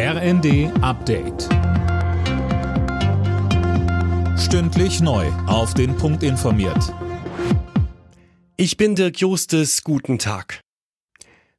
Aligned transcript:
RND 0.00 0.70
Update. 0.80 1.48
Stündlich 4.38 5.00
neu. 5.00 5.26
Auf 5.48 5.74
den 5.74 5.96
Punkt 5.96 6.22
informiert. 6.22 6.94
Ich 8.56 8.76
bin 8.76 8.94
Dirk 8.94 9.18
Justes. 9.18 9.82
Guten 9.82 10.20
Tag. 10.20 10.60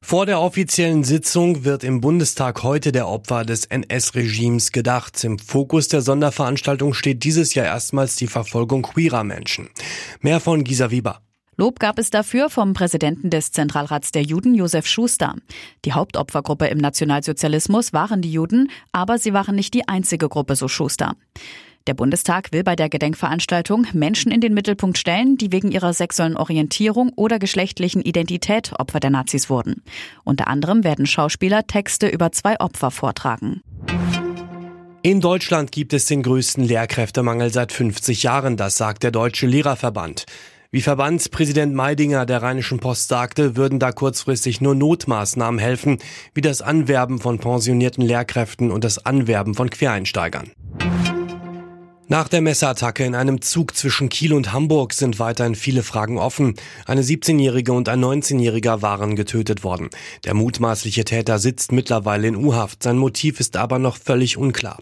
Vor 0.00 0.24
der 0.24 0.40
offiziellen 0.40 1.02
Sitzung 1.02 1.64
wird 1.64 1.82
im 1.82 2.00
Bundestag 2.00 2.62
heute 2.62 2.92
der 2.92 3.08
Opfer 3.08 3.44
des 3.44 3.64
NS-Regimes 3.64 4.70
gedacht. 4.70 5.24
Im 5.24 5.40
Fokus 5.40 5.88
der 5.88 6.02
Sonderveranstaltung 6.02 6.94
steht 6.94 7.24
dieses 7.24 7.54
Jahr 7.54 7.66
erstmals 7.66 8.14
die 8.14 8.28
Verfolgung 8.28 8.82
queerer 8.82 9.24
Menschen. 9.24 9.68
Mehr 10.20 10.38
von 10.38 10.62
Gisa 10.62 10.92
Wieber. 10.92 11.22
Lob 11.60 11.80
gab 11.80 11.98
es 11.98 12.10
dafür 12.10 12.50
vom 12.50 12.72
Präsidenten 12.72 13.30
des 13.30 13.50
Zentralrats 13.50 14.12
der 14.12 14.22
Juden, 14.22 14.54
Josef 14.54 14.86
Schuster. 14.86 15.34
Die 15.84 15.92
Hauptopfergruppe 15.92 16.68
im 16.68 16.78
Nationalsozialismus 16.78 17.92
waren 17.92 18.22
die 18.22 18.30
Juden, 18.30 18.70
aber 18.92 19.18
sie 19.18 19.32
waren 19.32 19.56
nicht 19.56 19.74
die 19.74 19.88
einzige 19.88 20.28
Gruppe, 20.28 20.54
so 20.54 20.68
Schuster. 20.68 21.16
Der 21.88 21.94
Bundestag 21.94 22.52
will 22.52 22.62
bei 22.62 22.76
der 22.76 22.88
Gedenkveranstaltung 22.88 23.88
Menschen 23.92 24.30
in 24.30 24.40
den 24.40 24.54
Mittelpunkt 24.54 24.98
stellen, 24.98 25.36
die 25.36 25.50
wegen 25.50 25.72
ihrer 25.72 25.92
sexuellen 25.94 26.36
Orientierung 26.36 27.10
oder 27.16 27.40
geschlechtlichen 27.40 28.02
Identität 28.02 28.72
Opfer 28.78 29.00
der 29.00 29.10
Nazis 29.10 29.50
wurden. 29.50 29.82
Unter 30.22 30.46
anderem 30.46 30.84
werden 30.84 31.06
Schauspieler 31.06 31.66
Texte 31.66 32.06
über 32.06 32.30
zwei 32.30 32.60
Opfer 32.60 32.92
vortragen. 32.92 33.62
In 35.02 35.20
Deutschland 35.20 35.72
gibt 35.72 35.92
es 35.92 36.06
den 36.06 36.22
größten 36.22 36.62
Lehrkräftemangel 36.62 37.52
seit 37.52 37.72
50 37.72 38.22
Jahren, 38.22 38.56
das 38.56 38.76
sagt 38.76 39.02
der 39.02 39.10
Deutsche 39.10 39.48
Lehrerverband. 39.48 40.24
Wie 40.70 40.82
Verbandspräsident 40.82 41.74
Meidinger 41.74 42.26
der 42.26 42.42
Rheinischen 42.42 42.78
Post 42.78 43.08
sagte, 43.08 43.56
würden 43.56 43.78
da 43.78 43.90
kurzfristig 43.90 44.60
nur 44.60 44.74
Notmaßnahmen 44.74 45.58
helfen, 45.58 45.96
wie 46.34 46.42
das 46.42 46.60
Anwerben 46.60 47.20
von 47.20 47.38
pensionierten 47.38 48.04
Lehrkräften 48.04 48.70
und 48.70 48.84
das 48.84 49.06
Anwerben 49.06 49.54
von 49.54 49.70
Quereinsteigern. 49.70 50.50
Nach 52.10 52.26
der 52.26 52.40
Messerattacke 52.40 53.04
in 53.04 53.14
einem 53.14 53.42
Zug 53.42 53.76
zwischen 53.76 54.08
Kiel 54.08 54.32
und 54.32 54.54
Hamburg 54.54 54.94
sind 54.94 55.18
weiterhin 55.18 55.54
viele 55.54 55.82
Fragen 55.82 56.16
offen. 56.16 56.54
Eine 56.86 57.02
17-Jährige 57.02 57.74
und 57.74 57.90
ein 57.90 58.02
19-Jähriger 58.02 58.80
waren 58.80 59.14
getötet 59.14 59.62
worden. 59.62 59.90
Der 60.24 60.32
mutmaßliche 60.32 61.04
Täter 61.04 61.38
sitzt 61.38 61.70
mittlerweile 61.70 62.28
in 62.28 62.36
U-Haft. 62.36 62.82
Sein 62.82 62.96
Motiv 62.96 63.40
ist 63.40 63.58
aber 63.58 63.78
noch 63.78 63.98
völlig 63.98 64.38
unklar. 64.38 64.78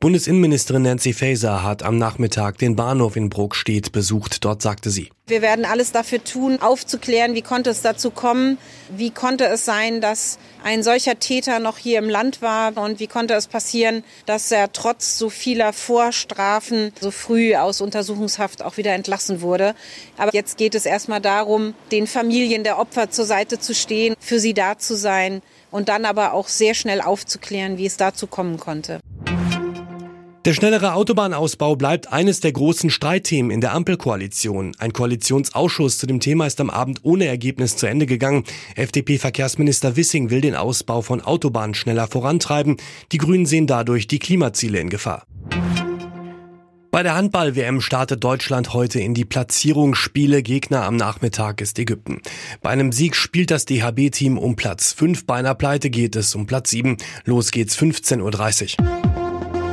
Bundesinnenministerin 0.00 0.82
Nancy 0.82 1.12
Faeser 1.12 1.62
hat 1.62 1.82
am 1.82 1.98
Nachmittag 1.98 2.56
den 2.56 2.74
Bahnhof 2.74 3.16
in 3.16 3.28
Bruckstedt 3.28 3.92
besucht. 3.92 4.42
Dort 4.42 4.62
sagte 4.62 4.88
sie, 4.88 5.10
wir 5.32 5.40
werden 5.40 5.64
alles 5.64 5.92
dafür 5.92 6.22
tun, 6.22 6.60
aufzuklären, 6.60 7.34
wie 7.34 7.40
konnte 7.40 7.70
es 7.70 7.80
dazu 7.80 8.10
kommen, 8.10 8.58
wie 8.90 9.08
konnte 9.08 9.46
es 9.46 9.64
sein, 9.64 10.02
dass 10.02 10.38
ein 10.62 10.82
solcher 10.82 11.18
Täter 11.18 11.58
noch 11.58 11.78
hier 11.78 11.98
im 11.98 12.10
Land 12.10 12.42
war 12.42 12.76
und 12.76 13.00
wie 13.00 13.06
konnte 13.06 13.32
es 13.32 13.46
passieren, 13.46 14.04
dass 14.26 14.52
er 14.52 14.72
trotz 14.72 15.16
so 15.16 15.30
vieler 15.30 15.72
Vorstrafen 15.72 16.92
so 17.00 17.10
früh 17.10 17.56
aus 17.56 17.80
Untersuchungshaft 17.80 18.60
auch 18.62 18.76
wieder 18.76 18.92
entlassen 18.92 19.40
wurde. 19.40 19.74
Aber 20.18 20.34
jetzt 20.34 20.58
geht 20.58 20.74
es 20.74 20.84
erstmal 20.84 21.22
darum, 21.22 21.72
den 21.92 22.06
Familien 22.06 22.62
der 22.62 22.78
Opfer 22.78 23.10
zur 23.10 23.24
Seite 23.24 23.58
zu 23.58 23.74
stehen, 23.74 24.14
für 24.20 24.38
sie 24.38 24.52
da 24.52 24.76
zu 24.76 24.94
sein 24.94 25.40
und 25.70 25.88
dann 25.88 26.04
aber 26.04 26.34
auch 26.34 26.48
sehr 26.48 26.74
schnell 26.74 27.00
aufzuklären, 27.00 27.78
wie 27.78 27.86
es 27.86 27.96
dazu 27.96 28.26
kommen 28.26 28.58
konnte. 28.58 29.00
Der 30.44 30.54
schnellere 30.54 30.94
Autobahnausbau 30.94 31.76
bleibt 31.76 32.12
eines 32.12 32.40
der 32.40 32.50
großen 32.50 32.90
Streitthemen 32.90 33.52
in 33.52 33.60
der 33.60 33.74
Ampelkoalition. 33.74 34.72
Ein 34.76 34.92
Koalitionsausschuss 34.92 35.98
zu 35.98 36.08
dem 36.08 36.18
Thema 36.18 36.48
ist 36.48 36.60
am 36.60 36.68
Abend 36.68 36.98
ohne 37.04 37.26
Ergebnis 37.26 37.76
zu 37.76 37.86
Ende 37.86 38.06
gegangen. 38.06 38.42
FDP-Verkehrsminister 38.74 39.94
Wissing 39.94 40.30
will 40.30 40.40
den 40.40 40.56
Ausbau 40.56 41.00
von 41.00 41.20
Autobahnen 41.20 41.74
schneller 41.74 42.08
vorantreiben. 42.08 42.78
Die 43.12 43.18
Grünen 43.18 43.46
sehen 43.46 43.68
dadurch 43.68 44.08
die 44.08 44.18
Klimaziele 44.18 44.80
in 44.80 44.90
Gefahr. 44.90 45.28
Bei 46.90 47.04
der 47.04 47.14
Handball-WM 47.14 47.80
startet 47.80 48.24
Deutschland 48.24 48.74
heute 48.74 48.98
in 48.98 49.14
die 49.14 49.24
Platzierungsspiele. 49.24 50.42
Gegner 50.42 50.82
am 50.82 50.96
Nachmittag 50.96 51.60
ist 51.60 51.78
Ägypten. 51.78 52.20
Bei 52.62 52.70
einem 52.70 52.90
Sieg 52.90 53.14
spielt 53.14 53.52
das 53.52 53.64
DHB-Team 53.64 54.38
um 54.38 54.56
Platz 54.56 54.92
5. 54.92 55.24
Bei 55.24 55.36
einer 55.36 55.54
Pleite 55.54 55.88
geht 55.88 56.16
es 56.16 56.34
um 56.34 56.46
Platz 56.46 56.70
7. 56.70 56.96
Los 57.26 57.52
geht's 57.52 57.78
15.30 57.78 58.80
Uhr. 58.80 59.01